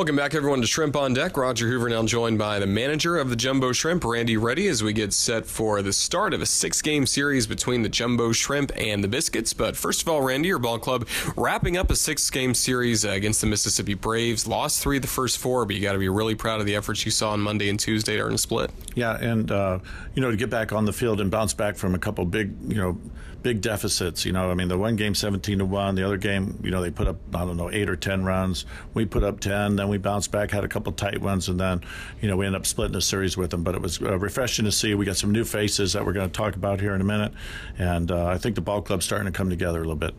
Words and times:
Welcome 0.00 0.16
back, 0.16 0.34
everyone, 0.34 0.62
to 0.62 0.66
Shrimp 0.66 0.96
on 0.96 1.12
Deck. 1.12 1.36
Roger 1.36 1.68
Hoover 1.68 1.90
now 1.90 2.02
joined 2.04 2.38
by 2.38 2.58
the 2.58 2.66
manager 2.66 3.18
of 3.18 3.28
the 3.28 3.36
Jumbo 3.36 3.72
Shrimp, 3.72 4.02
Randy 4.02 4.38
Ready, 4.38 4.66
as 4.66 4.82
we 4.82 4.94
get 4.94 5.12
set 5.12 5.44
for 5.44 5.82
the 5.82 5.92
start 5.92 6.32
of 6.32 6.40
a 6.40 6.46
six 6.46 6.80
game 6.80 7.04
series 7.04 7.46
between 7.46 7.82
the 7.82 7.90
Jumbo 7.90 8.32
Shrimp 8.32 8.72
and 8.76 9.04
the 9.04 9.08
Biscuits. 9.08 9.52
But 9.52 9.76
first 9.76 10.00
of 10.00 10.08
all, 10.08 10.22
Randy, 10.22 10.48
your 10.48 10.58
ball 10.58 10.78
club 10.78 11.06
wrapping 11.36 11.76
up 11.76 11.90
a 11.90 11.96
six 11.96 12.30
game 12.30 12.54
series 12.54 13.04
against 13.04 13.42
the 13.42 13.46
Mississippi 13.46 13.92
Braves. 13.92 14.46
Lost 14.46 14.82
three 14.82 14.96
of 14.96 15.02
the 15.02 15.06
first 15.08 15.36
four, 15.36 15.66
but 15.66 15.76
you 15.76 15.82
got 15.82 15.92
to 15.92 15.98
be 15.98 16.08
really 16.08 16.34
proud 16.34 16.60
of 16.60 16.66
the 16.66 16.76
efforts 16.76 17.04
you 17.04 17.10
saw 17.10 17.32
on 17.32 17.42
Monday 17.42 17.68
and 17.68 17.78
Tuesday 17.78 18.16
to 18.16 18.22
earn 18.22 18.32
a 18.32 18.38
split. 18.38 18.70
Yeah, 18.94 19.18
and, 19.18 19.52
uh, 19.52 19.80
you 20.14 20.22
know, 20.22 20.30
to 20.30 20.36
get 20.38 20.48
back 20.48 20.72
on 20.72 20.86
the 20.86 20.94
field 20.94 21.20
and 21.20 21.30
bounce 21.30 21.52
back 21.52 21.76
from 21.76 21.94
a 21.94 21.98
couple 21.98 22.24
big, 22.24 22.54
you 22.66 22.78
know, 22.78 22.98
big 23.42 23.60
deficits. 23.60 24.24
You 24.24 24.32
know, 24.32 24.50
I 24.50 24.54
mean, 24.54 24.68
the 24.68 24.78
one 24.78 24.96
game 24.96 25.14
17 25.14 25.58
to 25.58 25.64
1, 25.64 25.94
the 25.94 26.04
other 26.04 26.16
game, 26.16 26.58
you 26.62 26.70
know, 26.70 26.80
they 26.80 26.90
put 26.90 27.06
up, 27.06 27.16
I 27.34 27.44
don't 27.44 27.56
know, 27.56 27.70
eight 27.70 27.88
or 27.88 27.96
10 27.96 28.24
runs. 28.24 28.66
We 28.94 29.04
put 29.04 29.24
up 29.24 29.40
10, 29.40 29.76
then 29.76 29.89
we 29.90 29.98
bounced 29.98 30.30
back, 30.30 30.50
had 30.50 30.64
a 30.64 30.68
couple 30.68 30.92
tight 30.92 31.20
ones, 31.20 31.48
and 31.48 31.60
then, 31.60 31.82
you 32.20 32.28
know, 32.28 32.36
we 32.36 32.46
ended 32.46 32.60
up 32.60 32.66
splitting 32.66 32.94
the 32.94 33.00
series 33.00 33.36
with 33.36 33.50
them. 33.50 33.62
But 33.62 33.74
it 33.74 33.82
was 33.82 34.00
uh, 34.00 34.18
refreshing 34.18 34.64
to 34.64 34.72
see. 34.72 34.94
We 34.94 35.04
got 35.04 35.16
some 35.16 35.32
new 35.32 35.44
faces 35.44 35.92
that 35.92 36.04
we're 36.04 36.12
going 36.12 36.28
to 36.28 36.36
talk 36.36 36.56
about 36.56 36.80
here 36.80 36.94
in 36.94 37.00
a 37.00 37.04
minute. 37.04 37.32
And 37.78 38.10
uh, 38.10 38.26
I 38.26 38.38
think 38.38 38.54
the 38.54 38.60
ball 38.60 38.82
club's 38.82 39.04
starting 39.04 39.26
to 39.26 39.36
come 39.36 39.50
together 39.50 39.78
a 39.78 39.82
little 39.82 39.96
bit. 39.96 40.14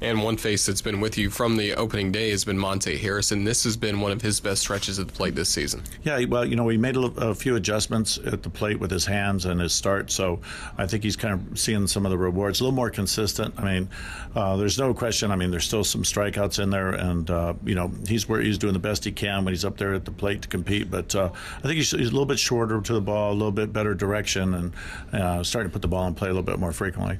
And 0.00 0.22
one 0.22 0.36
face 0.36 0.66
that's 0.66 0.82
been 0.82 1.00
with 1.00 1.16
you 1.16 1.30
from 1.30 1.56
the 1.56 1.74
opening 1.74 2.12
day 2.12 2.30
has 2.30 2.44
been 2.44 2.58
Monte 2.58 2.96
Harrison. 2.98 3.44
This 3.44 3.64
has 3.64 3.76
been 3.76 4.00
one 4.00 4.12
of 4.12 4.20
his 4.20 4.40
best 4.40 4.62
stretches 4.62 4.98
at 4.98 5.06
the 5.06 5.12
plate 5.12 5.34
this 5.34 5.48
season. 5.48 5.82
Yeah, 6.02 6.22
well, 6.26 6.44
you 6.44 6.56
know, 6.56 6.64
we 6.64 6.76
made 6.76 6.96
a, 6.96 7.04
a, 7.16 7.34
few 7.34 7.56
adjustments 7.56 8.18
at 8.26 8.42
the 8.42 8.50
plate 8.50 8.78
with 8.78 8.90
his 8.90 9.06
hands 9.06 9.46
and 9.46 9.60
his 9.60 9.74
start, 9.74 10.10
so 10.10 10.40
I 10.76 10.86
think 10.86 11.02
he's 11.02 11.16
kind 11.16 11.34
of 11.34 11.58
seeing 11.58 11.86
some 11.86 12.04
of 12.04 12.10
the 12.10 12.18
rewards. 12.18 12.60
A 12.60 12.64
little 12.64 12.74
more 12.74 12.90
consistent. 12.90 13.54
I 13.58 13.64
mean, 13.64 13.88
uh, 14.34 14.56
there's 14.56 14.78
no 14.78 14.92
question. 14.92 15.30
I 15.30 15.36
mean, 15.36 15.50
there's 15.50 15.64
still 15.64 15.84
some 15.84 16.02
strikeouts 16.02 16.62
in 16.62 16.70
there, 16.70 16.90
and 16.90 17.30
uh, 17.30 17.54
you 17.64 17.74
know, 17.74 17.90
he's 18.06 18.28
where 18.28 18.40
he's 18.40 18.58
doing 18.58 18.74
the 18.74 18.78
best 18.78 19.04
he 19.04 19.12
can 19.16 19.44
when 19.44 19.52
he's 19.52 19.64
up 19.64 19.76
there 19.76 19.94
at 19.94 20.04
the 20.04 20.10
plate 20.10 20.42
to 20.42 20.48
compete. 20.48 20.90
But 20.90 21.14
uh, 21.14 21.30
I 21.58 21.62
think 21.62 21.74
he's, 21.74 21.90
he's, 21.90 22.08
a 22.08 22.12
little 22.12 22.26
bit 22.26 22.38
shorter 22.38 22.80
to 22.80 22.92
the 22.92 23.00
ball, 23.00 23.32
a 23.32 23.34
little 23.34 23.50
bit 23.50 23.72
better 23.72 23.94
direction, 23.94 24.54
and 24.54 24.72
uh, 25.12 25.42
starting 25.42 25.70
to 25.70 25.72
put 25.72 25.82
the 25.82 25.88
ball 25.88 26.06
in 26.06 26.14
play 26.14 26.28
a 26.28 26.32
little 26.32 26.42
bit 26.42 26.58
more 26.58 26.72
frequently. 26.72 27.18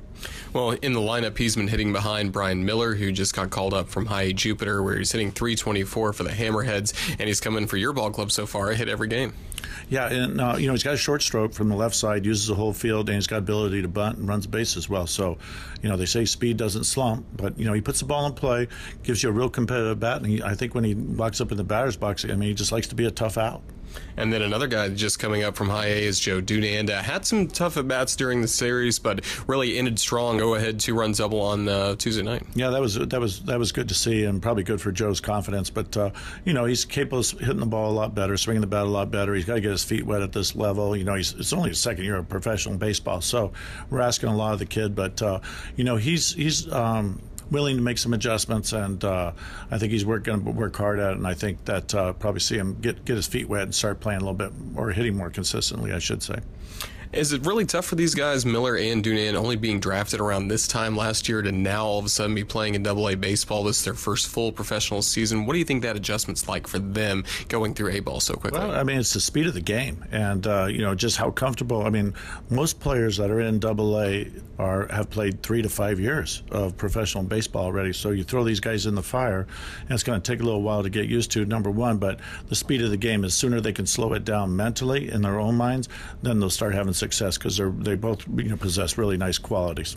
Well, 0.53 0.71
in 0.71 0.93
the 0.93 1.01
lineup, 1.01 1.37
he's 1.37 1.57
been 1.57 1.69
hitting 1.69 1.93
behind 1.93 2.33
Brian 2.33 2.65
Miller, 2.65 2.95
who 2.95 3.13
just 3.13 3.35
got 3.35 3.51
called 3.51 3.75
up 3.75 3.89
from 3.89 4.07
High 4.07 4.33
Jupiter, 4.33 4.83
where 4.83 4.97
he's 4.97 5.13
hitting 5.13 5.31
324 5.31 6.13
for 6.13 6.23
the 6.23 6.31
Hammerheads, 6.31 6.95
and 7.19 7.29
he's 7.29 7.41
coming 7.41 7.67
for 7.67 7.77
your 7.77 7.93
ball 7.93 8.11
club 8.11 8.31
so 8.31 8.47
far. 8.47 8.71
I 8.71 8.75
hit 8.75 8.89
every 8.89 9.09
game. 9.09 9.35
Yeah, 9.89 10.09
and 10.09 10.41
uh, 10.41 10.57
you 10.59 10.67
know 10.67 10.73
he's 10.73 10.83
got 10.83 10.95
a 10.95 10.99
short 10.99 11.23
stroke 11.23 11.53
from 11.53 11.69
the 11.69 11.77
left 11.77 11.95
side, 11.95 12.25
uses 12.27 12.47
the 12.47 12.55
whole 12.55 12.73
field, 12.73 13.09
and 13.09 13.17
he's 13.17 13.27
got 13.27 13.39
ability 13.39 13.83
to 13.83 13.89
bunt 13.89 14.19
and 14.19 14.29
runs 14.29 14.47
base 14.47 14.77
as 14.77 14.89
well. 14.89 15.07
So, 15.07 15.39
you 15.83 15.89
know 15.89 15.97
they 15.97 16.07
say 16.07 16.25
speed 16.25 16.57
doesn't 16.57 16.85
slump, 16.85 17.27
but 17.37 17.59
you 17.59 17.65
know 17.65 17.73
he 17.73 17.81
puts 17.81 18.01
the 18.01 18.07
ball 18.07 18.27
in 18.27 18.33
play, 18.33 18.69
gives 19.03 19.23
you 19.23 19.29
a 19.29 19.33
real 19.33 19.49
competitive 19.49 20.01
bat, 20.01 20.19
and 20.19 20.27
he, 20.27 20.43
I 20.43 20.55
think 20.55 20.75
when 20.75 20.85
he 20.85 20.95
walks 20.95 21.41
up 21.41 21.51
in 21.51 21.57
the 21.57 21.65
batter's 21.65 21.97
box, 21.97 22.25
I 22.25 22.29
mean 22.29 22.49
he 22.49 22.55
just 22.55 22.73
likes 22.73 22.89
to 22.89 22.95
be 22.95 23.07
a 23.07 23.11
tough 23.11 23.39
out. 23.39 23.63
And 24.17 24.33
then 24.33 24.43
another 24.43 24.67
guy 24.67 24.89
just 24.89 25.19
coming 25.19 25.43
up 25.43 25.57
from 25.57 25.69
high 25.69 25.87
A 25.87 26.05
is 26.05 26.19
Joe 26.19 26.41
Dunand. 26.41 26.91
Uh, 26.91 27.03
had 27.03 27.27
some 27.27 27.49
tough 27.49 27.77
at 27.77 27.87
bats 27.87 28.17
during 28.17 28.41
the 28.41 28.49
series, 28.49 28.99
but 28.99 29.25
really 29.47 29.79
ended 29.79 29.99
strong. 29.99 30.39
Go 30.39 30.55
ahead, 30.55 30.81
two 30.81 30.95
run 30.95 31.13
double 31.13 31.41
on 31.41 31.69
uh, 31.69 31.97
Tuesday 31.97 32.23
night. 32.23 32.43
Yeah, 32.55 32.71
that 32.71 32.81
was 32.81 32.95
that 32.95 33.21
was 33.21 33.41
that 33.45 33.59
was 33.59 33.73
good 33.73 33.89
to 33.89 33.95
see, 33.95 34.25
and 34.25 34.41
probably 34.41 34.63
good 34.63 34.81
for 34.81 34.93
Joe's 34.93 35.21
confidence. 35.21 35.71
But 35.71 35.97
uh, 35.97 36.11
you 36.45 36.53
know, 36.53 36.65
he's 36.65 36.85
capable 36.85 37.21
of 37.21 37.31
hitting 37.31 37.61
the 37.61 37.67
ball 37.67 37.91
a 37.91 37.93
lot 37.93 38.15
better, 38.15 38.37
swinging 38.37 38.61
the 38.61 38.67
bat 38.67 38.87
a 38.87 38.91
lot 38.91 39.11
better. 39.11 39.35
He's 39.35 39.46
got 39.47 39.55
to 39.55 39.61
get 39.61 39.71
his 39.71 39.85
feet 39.85 40.05
wet 40.05 40.23
at 40.23 40.33
this 40.33 40.55
level. 40.55 40.97
You 40.97 41.05
know, 41.05 41.15
he's 41.15 41.33
it's 41.35 41.53
only 41.53 41.71
his 41.71 41.81
second 41.81 42.05
year 42.05 42.17
of 42.17 42.29
professional 42.29 42.77
baseball, 42.77 43.21
so 43.21 43.53
we're 43.91 44.01
asking 44.01 44.29
a 44.29 44.37
lot 44.37 44.53
of 44.53 44.59
the 44.59 44.67
kid. 44.67 44.95
But 44.95 45.21
uh, 45.23 45.41
you 45.77 45.85
know, 45.85 45.97
he's 45.97 46.35
he's. 46.35 46.71
Um, 46.73 47.23
willing 47.51 47.77
to 47.77 47.83
make 47.83 47.97
some 47.97 48.13
adjustments, 48.13 48.73
and 48.73 49.05
uh, 49.05 49.31
I 49.71 49.79
think 49.79 49.93
he's 49.93 50.03
going 50.03 50.23
to 50.23 50.51
work 50.51 50.75
hard 50.75 50.99
at 50.99 51.13
it. 51.13 51.19
And 51.19 51.27
I 51.29 51.35
think 51.35 51.65
that 51.67 51.95
uh, 51.95 52.13
probably 52.15 52.41
see 52.41 52.57
him 52.57 52.77
get 52.81 53.05
get 53.05 53.15
his 53.15 53.29
feet 53.29 53.49
wet 53.49 53.63
and 53.63 53.75
start 53.75 54.01
playing 54.01 54.21
a 54.21 54.25
little 54.25 54.35
bit 54.35 54.53
or 54.75 54.91
hitting 54.91 55.17
more 55.17 55.31
consistently, 55.31 55.93
I 55.93 55.99
should 55.99 56.25
say. 56.25 56.41
Is 57.13 57.33
it 57.33 57.47
really 57.47 57.65
tough 57.65 57.87
for 57.87 57.95
these 57.95 58.15
guys, 58.15 58.45
Miller 58.45 58.77
and 58.77 59.03
Dunand, 59.03 59.35
only 59.35 59.57
being 59.57 59.81
drafted 59.81 60.21
around 60.21 60.49
this 60.49 60.67
time 60.67 60.97
last 60.97 61.29
year 61.29 61.43
to 61.43 61.53
now 61.53 61.87
all 61.87 61.99
of 61.99 62.05
a 62.05 62.09
sudden 62.09 62.35
be 62.35 62.45
playing 62.45 62.75
in 62.75 62.83
Double 62.83 63.09
A 63.09 63.15
baseball? 63.15 63.65
This 63.65 63.79
is 63.79 63.85
their 63.85 63.95
first 63.95 64.29
full 64.29 64.53
professional 64.53 65.03
season. 65.03 65.47
What 65.47 65.53
do 65.53 65.59
you 65.59 65.65
think 65.65 65.83
that 65.83 65.97
adjustment's 65.97 66.49
like 66.49 66.67
for 66.67 66.79
them 66.79 67.25
going 67.49 67.75
through 67.75 67.93
A 67.93 68.01
ball 68.01 68.21
so 68.21 68.35
quickly? 68.35 68.61
Well, 68.61 68.73
I 68.73 68.83
mean, 68.83 68.99
it's 68.99 69.13
the 69.13 69.21
speed 69.21 69.47
of 69.47 69.55
the 69.55 69.61
game, 69.61 70.05
and 70.11 70.47
uh, 70.47 70.67
you 70.67 70.83
know 70.83 70.95
just 70.95 71.17
how 71.17 71.31
comfortable. 71.31 71.87
I 71.87 71.91
mean, 71.91 72.15
most 72.51 72.81
players 72.81 73.17
that 73.19 73.31
are 73.31 73.41
in 73.41 73.59
Double 73.59 74.01
A 74.01 74.31
are 74.59 74.87
have 74.89 75.11
played 75.11 75.43
three 75.43 75.63
to 75.63 75.69
five 75.69 76.01
years 76.01 76.43
of 76.51 76.77
professional 76.77 77.25
baseball 77.25 77.65
already. 77.65 77.93
So 77.93 78.11
you 78.11 78.25
throw 78.25 78.45
these 78.45 78.61
guys 78.61 78.87
in 78.87 78.95
the 78.95 79.03
fire, 79.03 79.47
and 79.83 79.91
it's 79.91 80.03
going 80.03 80.21
to 80.21 80.33
take 80.33 80.41
a 80.41 80.45
little 80.45 80.63
while 80.63 80.83
to 80.83 80.91
get 80.91 81.07
used 81.07 81.31
to. 81.33 81.45
Number 81.45 81.71
one, 81.71 81.99
but 81.99 82.21
the 82.49 82.57
speed 82.57 82.83
of 82.83 82.91
the 82.91 82.97
game 82.97 83.25
is 83.25 83.35
sooner 83.35 83.61
they 83.61 83.73
can 83.73 83.87
slow 83.87 84.13
it 84.15 84.25
down 84.25 84.57
mentally 84.57 85.11
in 85.11 85.23
their 85.23 85.39
own 85.39 85.57
minds, 85.57 85.89
then 86.23 86.41
they'll 86.41 86.51
start 86.51 86.75
having 86.75 86.95
success 86.97 87.39
because 87.39 87.61
they 87.79 87.95
both 87.95 88.27
you 88.37 88.45
know, 88.45 88.57
possess 88.57 88.99
really 88.99 89.17
nice 89.17 89.39
qualities. 89.39 89.97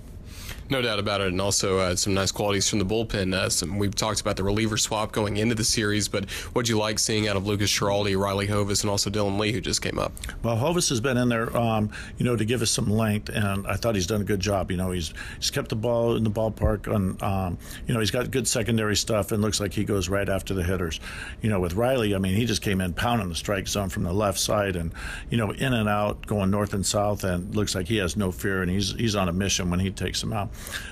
No 0.69 0.81
doubt 0.83 0.99
about 0.99 1.21
it, 1.21 1.27
and 1.27 1.41
also 1.41 1.79
uh, 1.79 1.95
some 1.95 2.13
nice 2.13 2.31
qualities 2.31 2.69
from 2.69 2.77
the 2.77 2.85
bullpen. 2.85 3.33
Uh, 3.33 3.49
some, 3.49 3.79
we've 3.79 3.95
talked 3.95 4.21
about 4.21 4.35
the 4.35 4.43
reliever 4.43 4.77
swap 4.77 5.11
going 5.11 5.37
into 5.37 5.55
the 5.55 5.63
series, 5.63 6.07
but 6.07 6.29
what 6.53 6.69
you 6.69 6.77
like 6.77 6.99
seeing 6.99 7.27
out 7.27 7.35
of 7.35 7.47
Lucas 7.47 7.71
Schiraldi, 7.71 8.15
Riley 8.15 8.45
Hovis, 8.45 8.81
and 8.81 8.91
also 8.91 9.09
Dylan 9.09 9.39
Lee, 9.39 9.51
who 9.51 9.61
just 9.61 9.81
came 9.81 9.97
up? 9.97 10.11
Well, 10.43 10.55
Hovis 10.55 10.89
has 10.89 11.01
been 11.01 11.17
in 11.17 11.27
there, 11.27 11.55
um, 11.57 11.89
you 12.19 12.25
know, 12.25 12.35
to 12.35 12.45
give 12.45 12.61
us 12.61 12.69
some 12.69 12.87
length, 12.87 13.29
and 13.29 13.65
I 13.65 13.77
thought 13.77 13.95
he's 13.95 14.05
done 14.05 14.21
a 14.21 14.25
good 14.25 14.39
job. 14.39 14.69
You 14.69 14.77
know, 14.77 14.91
he's 14.91 15.11
he's 15.37 15.49
kept 15.49 15.69
the 15.69 15.75
ball 15.75 16.15
in 16.15 16.23
the 16.23 16.29
ballpark, 16.29 16.93
and 16.93 17.21
um, 17.23 17.57
you 17.87 17.93
know, 17.95 17.99
he's 17.99 18.11
got 18.11 18.29
good 18.29 18.47
secondary 18.47 18.95
stuff, 18.95 19.31
and 19.31 19.41
looks 19.41 19.59
like 19.59 19.73
he 19.73 19.83
goes 19.83 20.07
right 20.07 20.29
after 20.29 20.53
the 20.53 20.63
hitters. 20.63 20.99
You 21.41 21.49
know, 21.49 21.59
with 21.59 21.73
Riley, 21.73 22.13
I 22.13 22.19
mean, 22.19 22.35
he 22.35 22.45
just 22.45 22.61
came 22.61 22.79
in 22.79 22.93
pounding 22.93 23.29
the 23.29 23.35
strike 23.35 23.67
zone 23.67 23.89
from 23.89 24.03
the 24.03 24.13
left 24.13 24.39
side, 24.39 24.75
and 24.75 24.93
you 25.31 25.37
know, 25.37 25.49
in 25.49 25.73
and 25.73 25.89
out, 25.89 26.27
going 26.27 26.51
north 26.51 26.73
and 26.73 26.85
south, 26.85 27.23
and 27.23 27.55
looks 27.55 27.73
like 27.73 27.87
he 27.87 27.97
has 27.97 28.15
no 28.15 28.31
fear, 28.31 28.61
and 28.61 28.69
he's 28.69 28.93
he's 28.93 29.15
on 29.15 29.29
a 29.29 29.33
mission 29.33 29.71
when 29.71 29.79
he 29.79 29.89
takes 29.89 30.18
them 30.21 30.33
out 30.33 30.49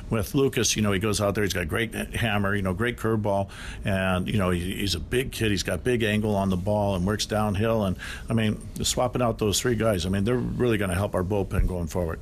with 0.09 0.35
Lucas, 0.35 0.75
you 0.75 0.81
know, 0.81 0.91
he 0.91 0.99
goes 0.99 1.19
out 1.21 1.35
there, 1.35 1.43
he's 1.43 1.53
got 1.53 1.63
a 1.63 1.65
great 1.65 1.93
hammer, 1.93 2.55
you 2.55 2.61
know, 2.61 2.73
great 2.73 2.97
curveball, 2.97 3.49
and 3.85 4.27
you 4.27 4.37
know, 4.37 4.49
he, 4.49 4.75
he's 4.75 4.95
a 4.95 4.99
big 4.99 5.31
kid. 5.31 5.51
He's 5.51 5.63
got 5.63 5.83
big 5.83 6.03
angle 6.03 6.35
on 6.35 6.49
the 6.49 6.57
ball 6.57 6.95
and 6.95 7.05
works 7.05 7.25
downhill. 7.25 7.85
And 7.85 7.97
I 8.29 8.33
mean, 8.33 8.61
swapping 8.81 9.21
out 9.21 9.37
those 9.37 9.59
three 9.59 9.75
guys, 9.75 10.05
I 10.05 10.09
mean, 10.09 10.23
they're 10.23 10.35
really 10.37 10.77
going 10.77 10.89
to 10.89 10.95
help 10.95 11.15
our 11.15 11.23
bullpen 11.23 11.67
going 11.67 11.87
forward. 11.87 12.19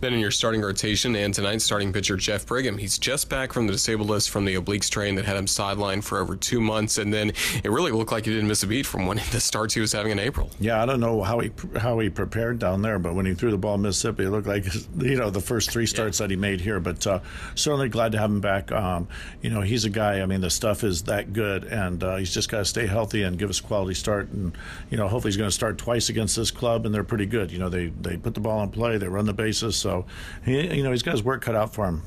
Then 0.00 0.12
in 0.12 0.20
your 0.20 0.30
starting 0.30 0.60
rotation 0.60 1.16
and 1.16 1.32
tonight's 1.32 1.64
starting 1.64 1.92
pitcher 1.92 2.16
Jeff 2.16 2.46
Brigham, 2.46 2.78
he's 2.78 2.98
just 2.98 3.28
back 3.28 3.52
from 3.52 3.66
the 3.66 3.72
disabled 3.72 4.08
list 4.08 4.30
from 4.30 4.44
the 4.44 4.54
oblique 4.54 4.84
strain 4.84 5.14
that 5.14 5.24
had 5.24 5.36
him 5.36 5.46
sidelined 5.46 6.04
for 6.04 6.18
over 6.18 6.36
two 6.36 6.60
months, 6.60 6.98
and 6.98 7.12
then 7.12 7.30
it 7.64 7.70
really 7.70 7.92
looked 7.92 8.12
like 8.12 8.24
he 8.24 8.32
didn't 8.32 8.48
miss 8.48 8.62
a 8.62 8.66
beat 8.66 8.86
from 8.86 9.06
one 9.06 9.18
of 9.18 9.30
the 9.32 9.40
starts 9.40 9.74
he 9.74 9.80
was 9.80 9.92
having 9.92 10.12
in 10.12 10.18
April. 10.18 10.50
Yeah, 10.60 10.82
I 10.82 10.86
don't 10.86 11.00
know 11.00 11.22
how 11.22 11.40
he 11.40 11.50
how 11.76 11.98
he 11.98 12.10
prepared 12.10 12.58
down 12.58 12.82
there, 12.82 12.98
but 12.98 13.14
when 13.14 13.26
he 13.26 13.34
threw 13.34 13.50
the 13.50 13.58
ball 13.58 13.76
in 13.76 13.82
Mississippi, 13.82 14.24
it 14.24 14.30
looked 14.30 14.46
like 14.46 14.64
you 14.98 15.16
know 15.16 15.30
the 15.30 15.40
first 15.40 15.70
three 15.70 15.86
starts 15.86 16.20
yeah. 16.20 16.24
that 16.24 16.30
he 16.30 16.36
made 16.36 16.60
here. 16.60 16.80
But 16.80 17.06
uh, 17.06 17.20
certainly 17.54 17.88
glad 17.88 18.12
to 18.12 18.18
have 18.18 18.30
him 18.30 18.40
back. 18.40 18.70
Um, 18.72 19.08
you 19.42 19.50
know, 19.50 19.62
he's 19.62 19.84
a 19.84 19.90
guy. 19.90 20.20
I 20.20 20.26
mean, 20.26 20.40
the 20.40 20.50
stuff 20.50 20.84
is 20.84 21.02
that 21.04 21.32
good, 21.32 21.64
and 21.64 22.02
uh, 22.02 22.16
he's 22.16 22.34
just 22.34 22.50
got 22.50 22.58
to 22.58 22.64
stay 22.64 22.86
healthy 22.86 23.22
and 23.22 23.38
give 23.38 23.50
us 23.50 23.60
a 23.60 23.62
quality 23.62 23.94
start. 23.94 24.28
And 24.30 24.56
you 24.90 24.96
know, 24.96 25.08
hopefully 25.08 25.30
he's 25.30 25.36
going 25.36 25.50
to 25.50 25.54
start 25.54 25.78
twice 25.78 26.08
against 26.08 26.36
this 26.36 26.50
club, 26.50 26.86
and 26.86 26.94
they're 26.94 27.04
pretty 27.04 27.26
good. 27.26 27.50
You 27.50 27.58
know, 27.58 27.68
they 27.68 27.86
they 27.86 28.16
put 28.16 28.34
the 28.34 28.40
ball 28.40 28.62
in 28.62 28.70
play, 28.70 28.98
they 28.98 29.08
run 29.08 29.24
the 29.24 29.32
bases. 29.32 29.85
So, 29.86 30.04
he, 30.44 30.74
you 30.74 30.82
know, 30.82 30.90
he's 30.90 31.04
got 31.04 31.12
his 31.12 31.22
work 31.22 31.42
cut 31.42 31.54
out 31.54 31.72
for 31.72 31.86
him. 31.86 32.02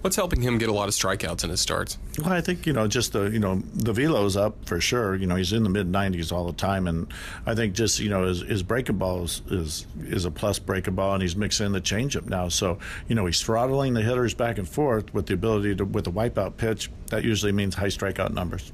What's 0.00 0.16
helping 0.16 0.40
him 0.40 0.56
get 0.56 0.70
a 0.70 0.72
lot 0.72 0.88
of 0.88 0.94
strikeouts 0.94 1.44
in 1.44 1.50
his 1.50 1.60
starts? 1.60 1.98
Well, 2.18 2.32
I 2.32 2.40
think 2.40 2.66
you 2.66 2.72
know 2.72 2.88
just 2.88 3.12
the 3.12 3.24
you 3.24 3.38
know 3.38 3.62
the 3.74 3.92
velo's 3.92 4.36
up 4.36 4.64
for 4.64 4.80
sure. 4.80 5.14
You 5.14 5.26
know 5.26 5.36
he's 5.36 5.52
in 5.52 5.62
the 5.62 5.68
mid 5.68 5.92
90s 5.92 6.32
all 6.32 6.46
the 6.46 6.54
time, 6.54 6.88
and 6.88 7.06
I 7.46 7.54
think 7.54 7.74
just 7.74 8.00
you 8.00 8.08
know 8.08 8.24
his, 8.24 8.40
his 8.40 8.62
breaking 8.62 8.96
ball 8.96 9.24
is, 9.24 9.42
is 9.50 9.86
is 10.00 10.24
a 10.24 10.30
plus 10.30 10.58
breaking 10.58 10.94
ball, 10.94 11.12
and 11.12 11.22
he's 11.22 11.36
mixing 11.36 11.66
in 11.66 11.72
the 11.72 11.80
changeup 11.80 12.26
now. 12.26 12.48
So 12.48 12.78
you 13.06 13.14
know 13.14 13.26
he's 13.26 13.40
throttling 13.42 13.94
the 13.94 14.02
hitters 14.02 14.34
back 14.34 14.58
and 14.58 14.68
forth 14.68 15.12
with 15.12 15.26
the 15.26 15.34
ability 15.34 15.76
to 15.76 15.84
with 15.84 16.04
the 16.04 16.12
wipeout 16.12 16.56
pitch. 16.56 16.90
That 17.08 17.22
usually 17.24 17.52
means 17.52 17.74
high 17.74 17.86
strikeout 17.86 18.32
numbers. 18.32 18.72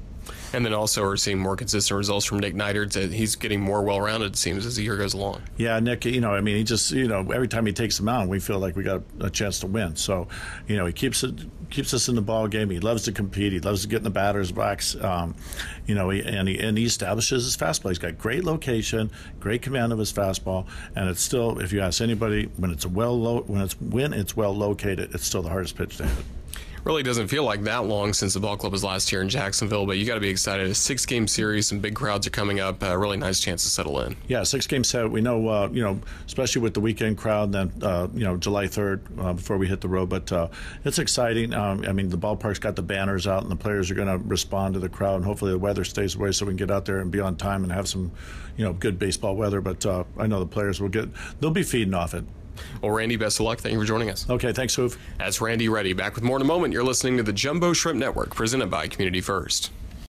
And 0.53 0.65
then 0.65 0.73
also 0.73 1.03
we're 1.03 1.17
seeing 1.17 1.39
more 1.39 1.55
consistent 1.55 1.97
results 1.97 2.25
from 2.25 2.39
Nick 2.39 2.55
Neidert. 2.55 3.11
He's 3.11 3.35
getting 3.35 3.59
more 3.59 3.83
well-rounded, 3.83 4.33
it 4.33 4.37
seems, 4.37 4.65
as 4.65 4.77
the 4.77 4.83
year 4.83 4.97
goes 4.97 5.13
along. 5.13 5.41
Yeah, 5.57 5.79
Nick, 5.79 6.05
you 6.05 6.21
know, 6.21 6.33
I 6.33 6.41
mean, 6.41 6.55
he 6.55 6.63
just, 6.63 6.91
you 6.91 7.07
know, 7.07 7.19
every 7.31 7.47
time 7.47 7.65
he 7.65 7.73
takes 7.73 7.97
them 7.97 8.07
out, 8.07 8.27
we 8.27 8.39
feel 8.39 8.59
like 8.59 8.75
we 8.75 8.83
got 8.83 9.01
a 9.19 9.29
chance 9.29 9.59
to 9.59 9.67
win. 9.67 9.95
So, 9.95 10.27
you 10.67 10.77
know, 10.77 10.85
he 10.85 10.93
keeps 10.93 11.23
it 11.23 11.35
keeps 11.69 11.93
us 11.93 12.07
in 12.07 12.15
the 12.15 12.21
ball 12.21 12.47
game. 12.47 12.69
He 12.69 12.79
loves 12.79 13.03
to 13.03 13.11
compete. 13.11 13.51
He 13.51 13.59
loves 13.59 13.81
to 13.81 13.87
get 13.87 13.97
in 13.97 14.03
the 14.03 14.09
batter's 14.09 14.51
box. 14.51 14.95
Um, 14.95 15.35
you 15.87 15.95
know, 15.95 16.09
he, 16.09 16.21
and 16.23 16.47
he 16.47 16.59
and 16.59 16.77
he 16.77 16.85
establishes 16.85 17.43
his 17.43 17.57
fastball. 17.57 17.89
He's 17.89 17.99
got 17.99 18.17
great 18.17 18.43
location, 18.43 19.11
great 19.39 19.61
command 19.61 19.91
of 19.91 19.99
his 19.99 20.13
fastball, 20.13 20.67
and 20.95 21.09
it's 21.09 21.21
still, 21.21 21.59
if 21.59 21.73
you 21.73 21.81
ask 21.81 22.01
anybody, 22.01 22.49
when 22.57 22.71
it's 22.71 22.85
well 22.85 23.19
lo- 23.19 23.43
when 23.47 23.61
it's 23.61 23.79
when 23.81 24.13
it's 24.13 24.35
well 24.37 24.55
located, 24.55 25.13
it's 25.13 25.25
still 25.25 25.41
the 25.41 25.49
hardest 25.49 25.75
pitch 25.75 25.97
to 25.97 26.05
hit. 26.05 26.25
Really 26.85 27.03
doesn't 27.03 27.27
feel 27.27 27.43
like 27.43 27.63
that 27.63 27.85
long 27.85 28.13
since 28.13 28.35
the 28.35 28.39
ball 28.39 28.55
club 28.55 28.71
was 28.71 28.83
last 28.83 29.11
year 29.11 29.21
in 29.21 29.27
Jacksonville, 29.27 29.87
but 29.87 29.97
you 29.97 30.05
got 30.05 30.15
to 30.15 30.19
be 30.19 30.29
excited. 30.29 30.67
A 30.67 30.75
six 30.75 31.05
game 31.05 31.27
series, 31.27 31.67
some 31.67 31.79
big 31.79 31.95
crowds 31.95 32.27
are 32.27 32.31
coming 32.31 32.59
up. 32.59 32.83
A 32.83 32.97
really 32.97 33.17
nice 33.17 33.39
chance 33.39 33.63
to 33.63 33.69
settle 33.69 33.99
in. 34.01 34.15
Yeah, 34.27 34.43
six 34.43 34.67
game 34.67 34.83
set. 34.83 35.09
We 35.09 35.21
know, 35.21 35.47
uh, 35.47 35.69
you 35.71 35.81
know, 35.81 35.99
especially 36.27 36.61
with 36.61 36.75
the 36.75 36.79
weekend 36.79 37.17
crowd, 37.17 37.51
then, 37.51 37.71
uh, 37.81 38.07
you 38.13 38.23
know, 38.23 38.37
July 38.37 38.65
3rd 38.65 39.01
uh, 39.19 39.33
before 39.33 39.57
we 39.57 39.67
hit 39.67 39.81
the 39.81 39.87
road. 39.87 40.09
But 40.09 40.31
uh, 40.31 40.49
it's 40.83 40.99
exciting. 40.99 41.53
Um, 41.53 41.83
I 41.87 41.91
mean, 41.91 42.09
the 42.09 42.17
ballpark's 42.17 42.59
got 42.59 42.75
the 42.75 42.83
banners 42.83 43.25
out, 43.25 43.41
and 43.41 43.51
the 43.51 43.55
players 43.55 43.89
are 43.89 43.95
going 43.95 44.07
to 44.07 44.17
respond 44.27 44.75
to 44.75 44.79
the 44.79 44.89
crowd, 44.89 45.15
and 45.15 45.25
hopefully 45.25 45.51
the 45.51 45.59
weather 45.59 45.83
stays 45.83 46.15
away 46.15 46.31
so 46.31 46.45
we 46.45 46.51
can 46.51 46.57
get 46.57 46.69
out 46.69 46.85
there 46.85 46.99
and 46.99 47.09
be 47.09 47.19
on 47.19 47.35
time 47.35 47.63
and 47.63 47.71
have 47.71 47.87
some, 47.87 48.11
you 48.57 48.63
know, 48.63 48.73
good 48.73 48.99
baseball 48.99 49.35
weather. 49.35 49.59
But 49.59 49.83
uh, 49.87 50.03
I 50.19 50.27
know 50.27 50.39
the 50.39 50.45
players 50.45 50.79
will 50.79 50.89
get, 50.89 51.09
they'll 51.39 51.49
be 51.49 51.63
feeding 51.63 51.95
off 51.95 52.13
it. 52.13 52.25
Well, 52.81 52.91
Randy, 52.91 53.15
best 53.15 53.39
of 53.39 53.45
luck. 53.45 53.59
Thank 53.59 53.73
you 53.73 53.79
for 53.79 53.85
joining 53.85 54.09
us. 54.09 54.29
Okay, 54.29 54.53
thanks, 54.53 54.75
Hoove. 54.75 54.97
That's 55.17 55.41
Randy 55.41 55.69
Ready. 55.69 55.93
Back 55.93 56.15
with 56.15 56.23
more 56.23 56.37
in 56.37 56.41
a 56.41 56.45
moment. 56.45 56.73
You're 56.73 56.83
listening 56.83 57.17
to 57.17 57.23
the 57.23 57.33
Jumbo 57.33 57.73
Shrimp 57.73 57.99
Network, 57.99 58.35
presented 58.35 58.69
by 58.69 58.87
Community 58.87 59.21
First. 59.21 59.71